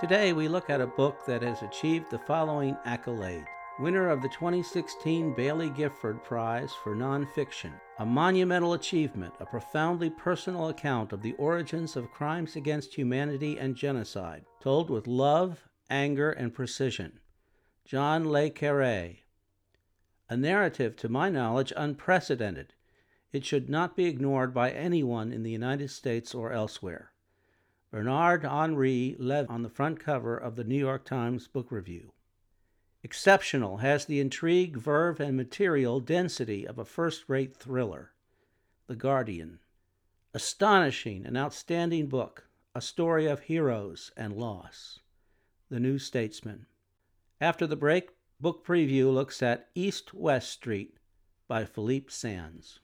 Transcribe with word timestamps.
Today, 0.00 0.32
we 0.32 0.48
look 0.48 0.70
at 0.70 0.80
a 0.80 0.86
book 0.86 1.26
that 1.26 1.42
has 1.42 1.60
achieved 1.60 2.10
the 2.10 2.20
following 2.20 2.74
accolade. 2.86 3.44
Winner 3.78 4.08
of 4.08 4.22
the 4.22 4.30
2016 4.30 5.34
Baillie 5.34 5.76
Gifford 5.76 6.24
Prize 6.24 6.72
for 6.82 6.96
Nonfiction, 6.96 7.72
a 7.98 8.06
monumental 8.06 8.72
achievement, 8.72 9.34
a 9.40 9.44
profoundly 9.44 10.08
personal 10.08 10.70
account 10.70 11.12
of 11.12 11.20
the 11.20 11.34
origins 11.34 11.96
of 11.96 12.10
crimes 12.12 12.56
against 12.56 12.94
humanity 12.94 13.58
and 13.58 13.76
genocide, 13.76 14.46
told 14.58 14.88
with 14.88 15.06
love, 15.06 15.68
anger, 15.90 16.30
and 16.30 16.54
precision. 16.54 17.20
John 17.84 18.26
Le 18.26 18.48
Carre. 18.48 19.18
A 20.30 20.36
narrative, 20.36 20.96
to 20.96 21.10
my 21.10 21.28
knowledge, 21.28 21.74
unprecedented. 21.76 22.72
It 23.34 23.44
should 23.44 23.68
not 23.68 23.96
be 23.96 24.06
ignored 24.06 24.54
by 24.54 24.70
anyone 24.70 25.30
in 25.30 25.42
the 25.42 25.50
United 25.50 25.90
States 25.90 26.34
or 26.34 26.52
elsewhere. 26.52 27.10
Bernard 27.90 28.44
Henri 28.44 29.16
Levy 29.18 29.48
on 29.48 29.62
the 29.62 29.68
front 29.68 29.98
cover 29.98 30.36
of 30.36 30.54
the 30.54 30.62
New 30.62 30.78
York 30.78 31.04
Times 31.04 31.48
Book 31.48 31.72
Review. 31.72 32.12
Exceptional 33.02 33.78
has 33.78 34.04
the 34.04 34.20
intrigue, 34.20 34.76
verve, 34.76 35.18
and 35.18 35.36
material 35.36 35.98
density 35.98 36.64
of 36.66 36.78
a 36.78 36.84
first 36.84 37.24
rate 37.26 37.56
thriller. 37.56 38.12
The 38.86 38.94
Guardian. 38.94 39.58
Astonishing 40.32 41.26
and 41.26 41.36
outstanding 41.36 42.06
book, 42.06 42.46
a 42.76 42.80
story 42.80 43.26
of 43.26 43.40
heroes 43.40 44.12
and 44.16 44.36
loss. 44.36 45.00
The 45.68 45.80
New 45.80 45.98
Statesman. 45.98 46.66
After 47.40 47.66
the 47.66 47.74
break, 47.74 48.10
book 48.40 48.64
preview 48.64 49.12
looks 49.12 49.42
at 49.42 49.68
East 49.74 50.14
West 50.14 50.50
Street 50.50 50.96
by 51.48 51.64
Philippe 51.64 52.10
Sands. 52.10 52.78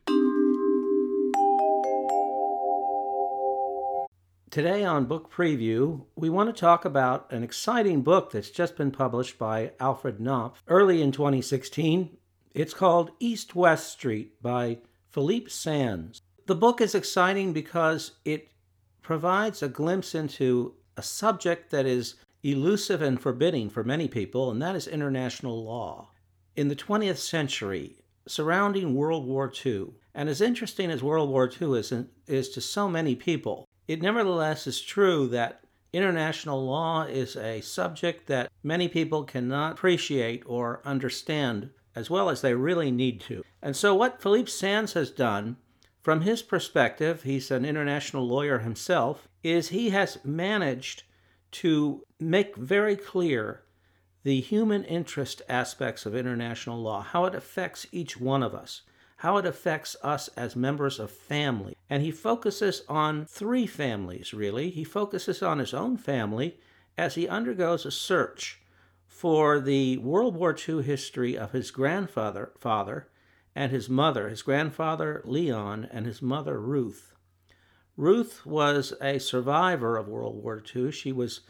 Today 4.48 4.84
on 4.84 5.06
Book 5.06 5.30
Preview, 5.30 6.04
we 6.14 6.30
want 6.30 6.48
to 6.54 6.58
talk 6.58 6.84
about 6.84 7.30
an 7.32 7.42
exciting 7.42 8.02
book 8.02 8.30
that's 8.30 8.48
just 8.48 8.76
been 8.76 8.92
published 8.92 9.38
by 9.38 9.72
Alfred 9.80 10.20
Knopf 10.20 10.62
early 10.68 11.02
in 11.02 11.10
2016. 11.10 12.16
It's 12.54 12.72
called 12.72 13.10
East 13.18 13.56
West 13.56 13.90
Street 13.90 14.40
by 14.40 14.78
Philippe 15.10 15.50
Sands. 15.50 16.22
The 16.46 16.54
book 16.54 16.80
is 16.80 16.94
exciting 16.94 17.52
because 17.52 18.12
it 18.24 18.52
provides 19.02 19.64
a 19.64 19.68
glimpse 19.68 20.14
into 20.14 20.74
a 20.96 21.02
subject 21.02 21.70
that 21.72 21.84
is 21.84 22.14
elusive 22.44 23.02
and 23.02 23.20
forbidding 23.20 23.68
for 23.68 23.82
many 23.82 24.06
people, 24.06 24.52
and 24.52 24.62
that 24.62 24.76
is 24.76 24.86
international 24.86 25.64
law. 25.64 26.10
In 26.54 26.68
the 26.68 26.76
20th 26.76 27.18
century, 27.18 27.96
surrounding 28.28 28.94
World 28.94 29.26
War 29.26 29.52
II, 29.64 29.88
and 30.14 30.28
as 30.28 30.40
interesting 30.40 30.90
as 30.90 31.02
World 31.02 31.30
War 31.30 31.50
II 31.60 31.78
is, 31.78 31.92
is 32.28 32.48
to 32.50 32.60
so 32.60 32.88
many 32.88 33.16
people, 33.16 33.65
it 33.88 34.02
nevertheless 34.02 34.66
is 34.66 34.80
true 34.80 35.26
that 35.28 35.60
international 35.92 36.64
law 36.64 37.02
is 37.04 37.36
a 37.36 37.60
subject 37.60 38.26
that 38.26 38.50
many 38.62 38.88
people 38.88 39.24
cannot 39.24 39.72
appreciate 39.72 40.42
or 40.46 40.82
understand 40.84 41.70
as 41.94 42.10
well 42.10 42.28
as 42.28 42.40
they 42.42 42.54
really 42.54 42.90
need 42.90 43.20
to. 43.20 43.42
And 43.62 43.74
so, 43.74 43.94
what 43.94 44.20
Philippe 44.20 44.50
Sands 44.50 44.92
has 44.92 45.10
done, 45.10 45.56
from 46.02 46.20
his 46.20 46.42
perspective, 46.42 47.22
he's 47.22 47.50
an 47.50 47.64
international 47.64 48.26
lawyer 48.26 48.58
himself, 48.58 49.28
is 49.42 49.68
he 49.68 49.90
has 49.90 50.18
managed 50.24 51.04
to 51.52 52.02
make 52.20 52.56
very 52.56 52.96
clear 52.96 53.62
the 54.24 54.40
human 54.40 54.84
interest 54.84 55.40
aspects 55.48 56.04
of 56.04 56.14
international 56.14 56.80
law, 56.80 57.00
how 57.00 57.24
it 57.24 57.34
affects 57.34 57.86
each 57.92 58.20
one 58.20 58.42
of 58.42 58.54
us 58.54 58.82
how 59.16 59.38
it 59.38 59.46
affects 59.46 59.96
us 60.02 60.28
as 60.36 60.54
members 60.54 60.98
of 60.98 61.10
family. 61.10 61.75
And 61.88 62.02
he 62.02 62.10
focuses 62.10 62.82
on 62.88 63.26
three 63.26 63.66
families, 63.66 64.34
really. 64.34 64.70
He 64.70 64.84
focuses 64.84 65.42
on 65.42 65.58
his 65.58 65.72
own 65.72 65.96
family 65.96 66.58
as 66.98 67.14
he 67.14 67.28
undergoes 67.28 67.86
a 67.86 67.90
search 67.90 68.60
for 69.06 69.60
the 69.60 69.96
World 69.98 70.36
War 70.36 70.54
II 70.56 70.82
history 70.82 71.38
of 71.38 71.52
his 71.52 71.70
grandfather 71.70 72.52
father 72.58 73.08
and 73.54 73.72
his 73.72 73.88
mother, 73.88 74.28
his 74.28 74.42
grandfather 74.42 75.22
Leon 75.24 75.88
and 75.90 76.06
his 76.06 76.20
mother 76.20 76.60
Ruth. 76.60 77.14
Ruth 77.96 78.44
was 78.44 78.92
a 79.00 79.18
survivor 79.18 79.96
of 79.96 80.08
World 80.08 80.42
War 80.42 80.62
II. 80.74 80.92
She 80.92 81.12
was 81.12 81.40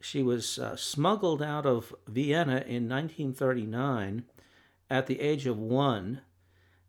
she 0.00 0.20
was 0.20 0.58
uh, 0.58 0.74
smuggled 0.74 1.40
out 1.40 1.64
of 1.64 1.94
Vienna 2.08 2.64
in 2.66 2.88
1939 2.88 4.24
at 4.90 5.06
the 5.06 5.20
age 5.20 5.46
of 5.46 5.56
one 5.56 6.22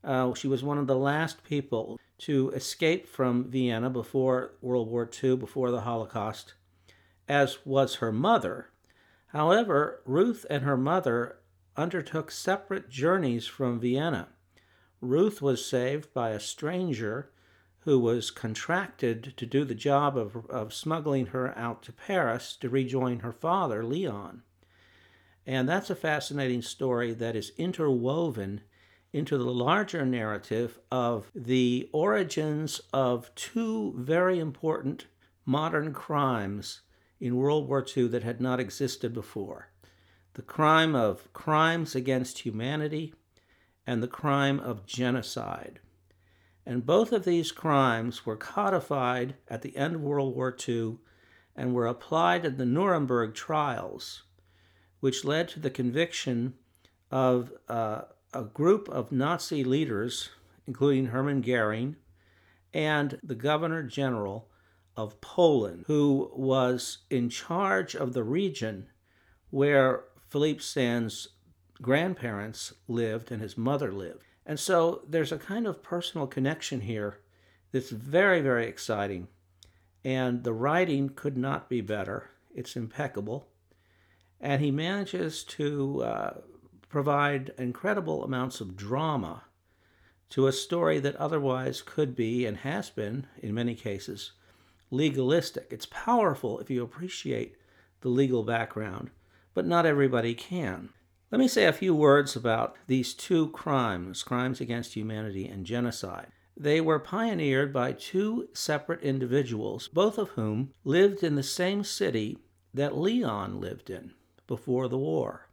uh, 0.03 0.33
she 0.33 0.47
was 0.47 0.63
one 0.63 0.77
of 0.77 0.87
the 0.87 0.97
last 0.97 1.43
people 1.43 1.99
to 2.19 2.49
escape 2.51 3.07
from 3.07 3.49
Vienna 3.49 3.89
before 3.89 4.53
World 4.61 4.89
War 4.89 5.09
II, 5.23 5.37
before 5.37 5.71
the 5.71 5.81
Holocaust, 5.81 6.53
as 7.27 7.65
was 7.65 7.95
her 7.95 8.11
mother. 8.11 8.69
However, 9.27 10.01
Ruth 10.05 10.45
and 10.49 10.63
her 10.63 10.77
mother 10.77 11.37
undertook 11.75 12.31
separate 12.31 12.89
journeys 12.89 13.47
from 13.47 13.79
Vienna. 13.79 14.29
Ruth 15.01 15.41
was 15.41 15.65
saved 15.65 16.13
by 16.13 16.29
a 16.29 16.39
stranger 16.39 17.31
who 17.79 17.99
was 17.99 18.31
contracted 18.31 19.33
to 19.35 19.45
do 19.45 19.65
the 19.65 19.75
job 19.75 20.17
of, 20.17 20.49
of 20.49 20.73
smuggling 20.73 21.27
her 21.27 21.57
out 21.57 21.83
to 21.83 21.91
Paris 21.91 22.55
to 22.55 22.69
rejoin 22.69 23.19
her 23.19 23.33
father, 23.33 23.83
Leon. 23.83 24.43
And 25.45 25.67
that's 25.67 25.89
a 25.89 25.95
fascinating 25.95 26.61
story 26.61 27.13
that 27.13 27.35
is 27.35 27.51
interwoven 27.57 28.61
into 29.13 29.37
the 29.37 29.53
larger 29.53 30.03
narrative 30.03 30.79
of 30.91 31.31
the 31.35 31.87
origins 31.93 32.81
of 32.91 33.33
two 33.35 33.93
very 33.95 34.39
important 34.39 35.05
modern 35.45 35.93
crimes 35.93 36.81
in 37.19 37.37
World 37.37 37.69
War 37.69 37.85
II 37.95 38.07
that 38.07 38.23
had 38.23 38.41
not 38.41 38.59
existed 38.59 39.13
before 39.13 39.69
the 40.33 40.41
crime 40.41 40.95
of 40.95 41.31
crimes 41.31 41.93
against 41.93 42.39
humanity 42.39 43.13
and 43.85 44.01
the 44.01 44.07
crime 44.07 44.59
of 44.59 44.85
genocide. 44.85 45.79
And 46.65 46.85
both 46.85 47.11
of 47.11 47.23
these 47.23 47.51
crimes 47.51 48.25
were 48.25 48.35
codified 48.35 49.35
at 49.47 49.61
the 49.61 49.77
end 49.77 49.95
of 49.95 50.01
World 50.01 50.35
War 50.35 50.55
II 50.67 50.97
and 51.55 51.73
were 51.73 51.85
applied 51.85 52.45
in 52.45 52.57
the 52.57 52.65
Nuremberg 52.65 53.35
trials, 53.35 54.23
which 55.01 55.23
led 55.23 55.49
to 55.49 55.59
the 55.59 55.69
conviction 55.69 56.55
of 57.11 57.51
uh, 57.67 58.01
a 58.33 58.43
group 58.43 58.89
of 58.89 59.11
Nazi 59.11 59.63
leaders, 59.63 60.29
including 60.67 61.07
Hermann 61.07 61.41
Goering 61.41 61.95
and 62.73 63.19
the 63.23 63.35
Governor 63.35 63.83
General 63.83 64.49
of 64.95 65.21
Poland, 65.21 65.85
who 65.87 66.31
was 66.33 66.99
in 67.09 67.29
charge 67.29 67.95
of 67.95 68.13
the 68.13 68.23
region 68.23 68.87
where 69.49 70.05
Philippe 70.29 70.61
Sands' 70.61 71.29
grandparents 71.81 72.73
lived 72.87 73.31
and 73.31 73.41
his 73.41 73.57
mother 73.57 73.91
lived. 73.91 74.23
And 74.45 74.59
so 74.59 75.03
there's 75.07 75.31
a 75.31 75.37
kind 75.37 75.67
of 75.67 75.83
personal 75.83 76.27
connection 76.27 76.81
here 76.81 77.19
that's 77.71 77.91
very, 77.91 78.41
very 78.41 78.67
exciting. 78.67 79.27
And 80.03 80.43
the 80.43 80.53
writing 80.53 81.09
could 81.09 81.37
not 81.37 81.69
be 81.69 81.81
better. 81.81 82.29
It's 82.53 82.75
impeccable. 82.75 83.47
And 84.41 84.61
he 84.61 84.71
manages 84.71 85.43
to 85.45 86.03
uh, 86.03 86.33
provide 86.93 87.51
incredible 87.57 88.23
amounts 88.23 88.61
of 88.61 88.75
drama 88.75 89.41
to 90.29 90.45
a 90.45 90.51
story 90.51 90.99
that 90.99 91.15
otherwise 91.15 91.81
could 91.81 92.15
be 92.15 92.45
and 92.45 92.57
has 92.57 92.91
been, 92.91 93.25
in 93.41 93.51
many 93.51 93.73
cases, 93.73 94.33
legalistic. 94.91 95.69
It's 95.71 95.87
powerful 95.87 96.59
if 96.59 96.69
you 96.69 96.83
appreciate 96.83 97.55
the 98.01 98.09
legal 98.09 98.43
background, 98.43 99.09
but 99.55 99.65
not 99.65 99.87
everybody 99.87 100.35
can. 100.35 100.89
Let 101.31 101.39
me 101.39 101.47
say 101.47 101.65
a 101.65 101.73
few 101.73 101.95
words 101.95 102.35
about 102.35 102.75
these 102.85 103.15
two 103.15 103.49
crimes 103.49 104.21
crimes 104.21 104.61
against 104.61 104.93
humanity 104.93 105.47
and 105.47 105.65
genocide. 105.65 106.27
They 106.55 106.79
were 106.79 106.99
pioneered 106.99 107.73
by 107.73 107.93
two 107.93 108.49
separate 108.53 109.01
individuals, 109.01 109.87
both 109.87 110.19
of 110.19 110.29
whom 110.29 110.73
lived 110.83 111.23
in 111.23 111.33
the 111.33 111.41
same 111.41 111.83
city 111.83 112.37
that 112.71 112.95
Leon 112.95 113.59
lived 113.59 113.89
in 113.89 114.13
before 114.45 114.87
the 114.87 114.99
war. 114.99 115.47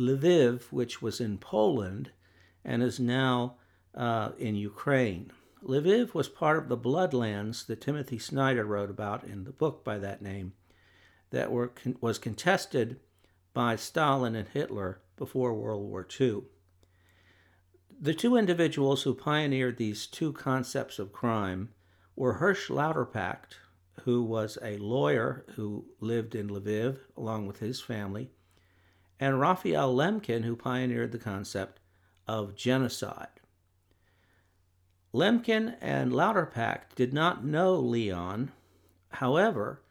Lviv, 0.00 0.72
which 0.72 1.02
was 1.02 1.20
in 1.20 1.36
Poland 1.36 2.10
and 2.64 2.82
is 2.82 2.98
now 2.98 3.56
uh, 3.94 4.30
in 4.38 4.54
Ukraine. 4.54 5.30
Lviv 5.62 6.14
was 6.14 6.28
part 6.28 6.56
of 6.56 6.68
the 6.68 6.76
bloodlands 6.76 7.66
that 7.66 7.82
Timothy 7.82 8.18
Snyder 8.18 8.64
wrote 8.64 8.88
about 8.88 9.24
in 9.24 9.44
the 9.44 9.52
book 9.52 9.84
by 9.84 9.98
that 9.98 10.22
name 10.22 10.54
that 11.30 11.52
were, 11.52 11.72
was 12.00 12.18
contested 12.18 12.98
by 13.52 13.76
Stalin 13.76 14.34
and 14.34 14.48
Hitler 14.48 15.00
before 15.16 15.52
World 15.52 15.82
War 15.82 16.06
II. 16.18 16.44
The 18.00 18.14
two 18.14 18.36
individuals 18.36 19.02
who 19.02 19.14
pioneered 19.14 19.76
these 19.76 20.06
two 20.06 20.32
concepts 20.32 20.98
of 20.98 21.12
crime 21.12 21.74
were 22.16 22.34
Hersch 22.34 22.70
Lauterpacht, 22.70 23.58
who 24.04 24.22
was 24.22 24.56
a 24.62 24.78
lawyer 24.78 25.44
who 25.56 25.84
lived 26.00 26.34
in 26.34 26.48
Lviv 26.48 27.00
along 27.18 27.46
with 27.46 27.58
his 27.58 27.80
family, 27.82 28.30
and 29.20 29.38
Raphael 29.38 29.94
Lemkin, 29.94 30.44
who 30.44 30.56
pioneered 30.56 31.12
the 31.12 31.18
concept 31.18 31.78
of 32.26 32.56
genocide. 32.56 33.28
Lemkin 35.12 35.76
and 35.80 36.12
Lauterpacht 36.12 36.94
did 36.96 37.12
not 37.12 37.44
know 37.44 37.76
Leon. 37.76 38.50
However, 39.10 39.82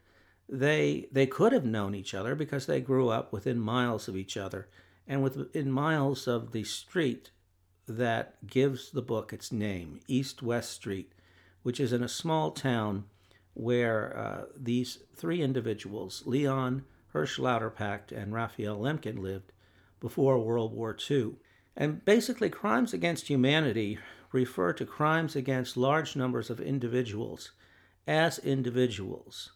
they 0.48 1.08
they 1.12 1.28
could 1.28 1.54
have 1.54 1.66
known 1.66 1.94
each 1.94 2.14
other 2.14 2.34
because 2.34 2.66
they 2.66 2.82
grew 2.82 3.10
up 3.10 3.32
within 3.32 3.60
miles 3.60 4.08
of 4.08 4.18
each 4.18 4.36
other 4.36 4.68
and 5.08 5.22
within 5.22 5.72
miles 5.72 6.28
of 6.28 6.52
the 6.52 6.64
street 6.64 7.32
that 7.88 8.48
gives 8.48 8.92
the 8.92 9.02
book 9.02 9.34
its 9.34 9.52
name, 9.52 10.00
East 10.08 10.42
West 10.42 10.72
Street, 10.72 11.12
which 11.64 11.80
is 11.80 11.92
in 11.92 12.02
a 12.02 12.08
small 12.08 12.52
town 12.52 13.06
where 13.54 14.18
uh, 14.18 14.46
these 14.56 15.00
three 15.16 15.42
individuals, 15.42 16.24
Leon 16.26 16.86
Hersch 17.14 17.40
Lauterpacht 17.40 18.12
and 18.12 18.34
Raphael 18.34 18.78
Lemkin, 18.78 19.20
lived 19.20 19.52
before 20.00 20.40
World 20.40 20.74
War 20.74 20.96
II. 21.10 21.38
And 21.76 22.04
basically, 22.06 22.50
crimes 22.50 22.94
against 22.94 23.28
humanity 23.28 24.00
refer 24.32 24.74
to 24.74 24.86
crimes 24.86 25.36
against 25.36 25.78
large 25.78 26.16
numbers 26.16 26.50
of 26.50 26.60
individuals 26.60 27.52
as 28.08 28.40
individuals, 28.40 29.52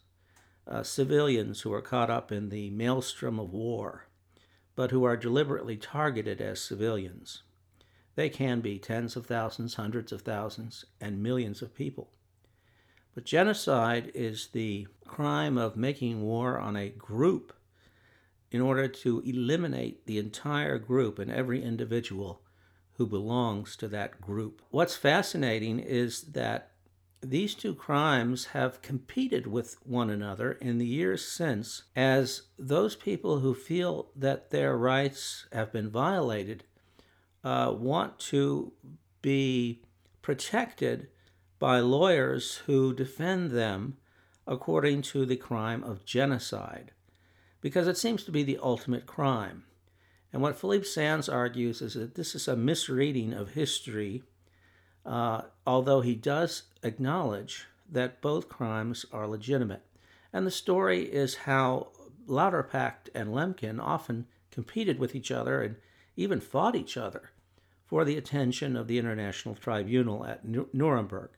uh, 0.66 0.82
civilians 0.82 1.62
who 1.62 1.72
are 1.72 1.82
caught 1.82 2.10
up 2.10 2.32
in 2.32 2.48
the 2.48 2.70
maelstrom 2.70 3.38
of 3.38 3.52
war, 3.52 4.06
but 4.76 4.90
who 4.90 5.04
are 5.04 5.16
deliberately 5.16 5.76
targeted 5.76 6.40
as 6.40 6.60
civilians. 6.60 7.42
They 8.14 8.28
can 8.28 8.60
be 8.60 8.78
tens 8.78 9.16
of 9.16 9.26
thousands, 9.26 9.74
hundreds 9.74 10.12
of 10.12 10.22
thousands, 10.22 10.84
and 11.00 11.22
millions 11.22 11.62
of 11.62 11.74
people. 11.74 12.12
But 13.14 13.24
genocide 13.24 14.10
is 14.14 14.48
the 14.48 14.88
crime 15.06 15.56
of 15.56 15.76
making 15.76 16.22
war 16.22 16.58
on 16.58 16.76
a 16.76 16.88
group 16.88 17.52
in 18.50 18.60
order 18.60 18.88
to 18.88 19.20
eliminate 19.20 20.06
the 20.06 20.18
entire 20.18 20.78
group 20.78 21.18
and 21.18 21.30
every 21.30 21.62
individual 21.62 22.42
who 22.94 23.06
belongs 23.06 23.76
to 23.76 23.88
that 23.88 24.20
group. 24.20 24.62
What's 24.70 24.96
fascinating 24.96 25.78
is 25.80 26.22
that 26.32 26.70
these 27.20 27.54
two 27.54 27.74
crimes 27.74 28.46
have 28.46 28.82
competed 28.82 29.46
with 29.46 29.76
one 29.84 30.10
another 30.10 30.52
in 30.52 30.78
the 30.78 30.86
years 30.86 31.26
since 31.26 31.84
as 31.96 32.42
those 32.58 32.96
people 32.96 33.40
who 33.40 33.54
feel 33.54 34.10
that 34.14 34.50
their 34.50 34.76
rights 34.76 35.46
have 35.52 35.72
been 35.72 35.88
violated 35.88 36.64
uh, 37.42 37.74
want 37.76 38.18
to 38.18 38.72
be 39.22 39.82
protected 40.22 41.08
by 41.64 41.80
lawyers 41.80 42.56
who 42.66 42.92
defend 42.92 43.50
them 43.50 43.96
according 44.46 45.00
to 45.00 45.24
the 45.24 45.34
crime 45.34 45.82
of 45.82 46.04
genocide, 46.04 46.92
because 47.62 47.88
it 47.88 47.96
seems 47.96 48.22
to 48.22 48.30
be 48.30 48.42
the 48.42 48.58
ultimate 48.62 49.06
crime. 49.06 49.64
And 50.30 50.42
what 50.42 50.58
Philippe 50.58 50.84
Sands 50.84 51.26
argues 51.26 51.80
is 51.80 51.94
that 51.94 52.16
this 52.16 52.34
is 52.34 52.48
a 52.48 52.54
misreading 52.54 53.32
of 53.32 53.52
history, 53.52 54.24
uh, 55.06 55.40
although 55.66 56.02
he 56.02 56.14
does 56.14 56.64
acknowledge 56.82 57.64
that 57.90 58.20
both 58.20 58.50
crimes 58.50 59.06
are 59.10 59.26
legitimate. 59.26 59.86
And 60.34 60.46
the 60.46 60.50
story 60.50 61.04
is 61.04 61.34
how 61.34 61.92
Lauterpacht 62.28 63.08
and 63.14 63.30
Lemkin 63.30 63.80
often 63.80 64.26
competed 64.50 64.98
with 64.98 65.14
each 65.14 65.30
other 65.30 65.62
and 65.62 65.76
even 66.14 66.40
fought 66.40 66.76
each 66.76 66.98
other 66.98 67.30
for 67.86 68.04
the 68.04 68.18
attention 68.18 68.76
of 68.76 68.86
the 68.86 68.98
International 68.98 69.54
Tribunal 69.54 70.26
at 70.26 70.44
Nuremberg. 70.44 71.30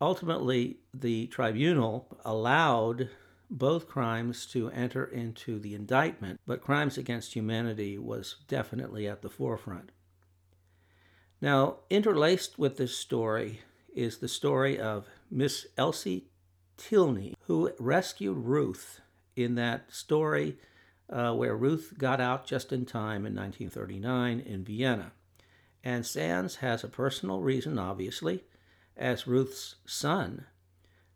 Ultimately, 0.00 0.78
the 0.94 1.26
tribunal 1.26 2.18
allowed 2.24 3.08
both 3.50 3.88
crimes 3.88 4.46
to 4.46 4.70
enter 4.70 5.04
into 5.04 5.58
the 5.58 5.74
indictment, 5.74 6.40
but 6.46 6.60
crimes 6.60 6.98
against 6.98 7.34
humanity 7.34 7.98
was 7.98 8.36
definitely 8.46 9.08
at 9.08 9.22
the 9.22 9.30
forefront. 9.30 9.90
Now, 11.40 11.76
interlaced 11.88 12.58
with 12.58 12.76
this 12.76 12.96
story 12.96 13.60
is 13.94 14.18
the 14.18 14.28
story 14.28 14.78
of 14.78 15.06
Miss 15.30 15.66
Elsie 15.76 16.26
Tilney, 16.76 17.34
who 17.46 17.72
rescued 17.78 18.36
Ruth 18.36 19.00
in 19.34 19.54
that 19.54 19.92
story 19.92 20.58
uh, 21.10 21.32
where 21.34 21.56
Ruth 21.56 21.94
got 21.96 22.20
out 22.20 22.46
just 22.46 22.72
in 22.72 22.84
time 22.84 23.24
in 23.24 23.34
1939 23.34 24.40
in 24.40 24.64
Vienna. 24.64 25.12
And 25.82 26.04
Sands 26.04 26.56
has 26.56 26.84
a 26.84 26.88
personal 26.88 27.40
reason, 27.40 27.78
obviously, 27.78 28.44
as 28.98 29.26
Ruth's 29.26 29.76
son, 29.86 30.46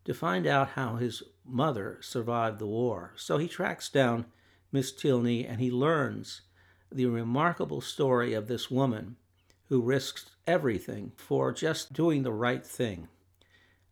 to 0.04 0.14
find 0.14 0.46
out 0.46 0.70
how 0.70 0.96
his 0.96 1.22
mother 1.44 1.98
survived 2.00 2.58
the 2.58 2.66
war. 2.66 3.12
So 3.16 3.38
he 3.38 3.48
tracks 3.48 3.88
down 3.88 4.26
Miss 4.70 4.92
Tilney 4.92 5.46
and 5.46 5.60
he 5.60 5.70
learns 5.70 6.42
the 6.90 7.06
remarkable 7.06 7.80
story 7.80 8.34
of 8.34 8.48
this 8.48 8.70
woman 8.70 9.16
who 9.68 9.80
risks 9.80 10.30
everything 10.46 11.12
for 11.16 11.52
just 11.52 11.92
doing 11.92 12.22
the 12.22 12.32
right 12.32 12.64
thing. 12.64 13.08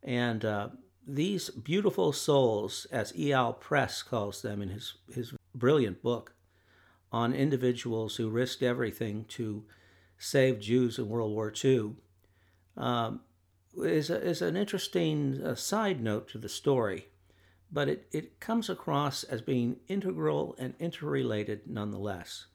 And 0.03 0.45
uh, 0.45 0.69
these 1.07 1.51
beautiful 1.51 2.13
souls, 2.13 2.87
as 2.91 3.13
Eyal 3.13 3.59
Press 3.59 4.03
calls 4.03 4.43
them 4.43 4.63
in 4.63 4.69
his, 4.69 4.95
his 5.13 5.33
brilliant 5.55 6.03
book 6.03 6.35
on 7.13 7.33
individuals 7.33 8.17
who 8.17 8.29
risked 8.29 8.63
everything 8.63 9.25
to 9.25 9.65
save 10.19 10.61
Jews 10.61 10.99
in 10.99 11.09
World 11.09 11.33
War 11.33 11.53
II, 11.65 11.95
um, 12.77 13.21
is, 13.77 14.11
a, 14.11 14.21
is 14.21 14.43
an 14.43 14.57
interesting 14.57 15.41
uh, 15.45 15.55
side 15.55 16.03
note 16.03 16.29
to 16.29 16.39
the 16.39 16.49
story, 16.49 17.07
but 17.73 17.89
it, 17.89 18.07
it 18.13 18.41
comes 18.41 18.69
across 18.69 19.23
as 19.25 19.43
being 19.43 19.77
integral 19.89 20.55
and 20.59 20.75
interrelated 20.79 21.63
nonetheless. 21.67 22.47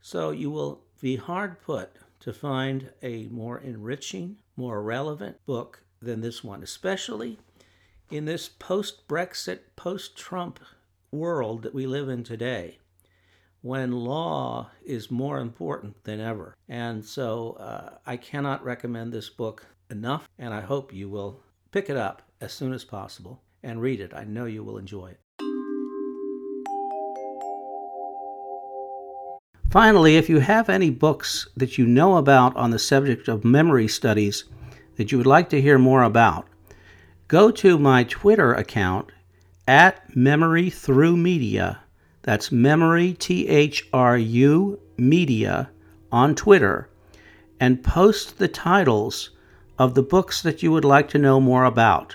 So 0.00 0.30
you 0.30 0.50
will 0.50 0.82
be 1.00 1.16
hard 1.16 1.60
put 1.60 1.96
to 2.20 2.32
find 2.32 2.90
a 3.02 3.26
more 3.28 3.58
enriching, 3.58 4.36
more 4.56 4.82
relevant 4.82 5.44
book 5.46 5.84
than 6.00 6.20
this 6.20 6.42
one, 6.44 6.62
especially 6.62 7.38
in 8.10 8.24
this 8.24 8.48
post 8.48 9.06
Brexit, 9.08 9.60
post 9.76 10.16
Trump 10.16 10.60
world 11.10 11.62
that 11.62 11.74
we 11.74 11.86
live 11.86 12.08
in 12.08 12.24
today, 12.24 12.78
when 13.62 13.92
law 13.92 14.70
is 14.84 15.10
more 15.10 15.38
important 15.38 16.02
than 16.04 16.20
ever. 16.20 16.56
And 16.68 17.04
so 17.04 17.52
uh, 17.60 17.98
I 18.06 18.16
cannot 18.16 18.64
recommend 18.64 19.12
this 19.12 19.28
book 19.28 19.66
enough, 19.90 20.28
and 20.38 20.54
I 20.54 20.60
hope 20.60 20.92
you 20.92 21.08
will 21.08 21.40
pick 21.70 21.90
it 21.90 21.96
up 21.96 22.22
as 22.40 22.52
soon 22.52 22.72
as 22.72 22.84
possible 22.84 23.42
and 23.62 23.80
read 23.80 24.00
it. 24.00 24.12
I 24.14 24.24
know 24.24 24.46
you 24.46 24.62
will 24.62 24.78
enjoy 24.78 25.08
it. 25.08 25.20
Finally, 29.70 30.16
if 30.16 30.28
you 30.28 30.40
have 30.40 30.68
any 30.68 30.90
books 30.90 31.48
that 31.56 31.78
you 31.78 31.86
know 31.86 32.16
about 32.16 32.56
on 32.56 32.70
the 32.70 32.78
subject 32.78 33.28
of 33.28 33.44
memory 33.44 33.86
studies 33.86 34.44
that 34.96 35.12
you 35.12 35.18
would 35.18 35.26
like 35.28 35.48
to 35.48 35.60
hear 35.60 35.78
more 35.78 36.02
about, 36.02 36.48
go 37.28 37.52
to 37.52 37.78
my 37.78 38.02
Twitter 38.02 38.52
account 38.52 39.12
at 39.68 40.16
Memory 40.16 40.70
Through 40.70 41.16
Media. 41.16 41.80
That's 42.22 42.50
Memory 42.50 43.12
T 43.14 43.46
H 43.46 43.88
R 43.92 44.18
U 44.18 44.80
Media 44.96 45.70
on 46.10 46.34
Twitter 46.34 46.90
and 47.60 47.84
post 47.84 48.38
the 48.38 48.48
titles 48.48 49.30
of 49.80 49.94
the 49.94 50.02
books 50.02 50.42
that 50.42 50.62
you 50.62 50.70
would 50.70 50.84
like 50.84 51.08
to 51.08 51.16
know 51.16 51.40
more 51.40 51.64
about, 51.64 52.14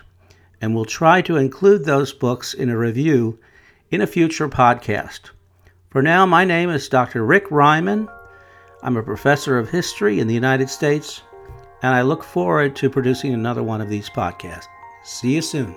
and 0.61 0.75
we'll 0.75 0.85
try 0.85 1.19
to 1.19 1.35
include 1.35 1.83
those 1.83 2.13
books 2.13 2.53
in 2.53 2.69
a 2.69 2.77
review 2.77 3.39
in 3.89 4.01
a 4.01 4.07
future 4.07 4.47
podcast. 4.47 5.31
For 5.89 6.03
now, 6.03 6.27
my 6.27 6.45
name 6.45 6.69
is 6.69 6.87
Dr. 6.87 7.25
Rick 7.25 7.49
Ryman. 7.49 8.07
I'm 8.83 8.97
a 8.97 9.01
professor 9.01 9.57
of 9.57 9.71
history 9.71 10.19
in 10.19 10.27
the 10.27 10.33
United 10.35 10.69
States, 10.69 11.23
and 11.81 11.95
I 11.95 12.03
look 12.03 12.23
forward 12.23 12.75
to 12.75 12.89
producing 12.91 13.33
another 13.33 13.63
one 13.63 13.81
of 13.81 13.89
these 13.89 14.11
podcasts. 14.11 14.67
See 15.03 15.33
you 15.33 15.41
soon. 15.41 15.75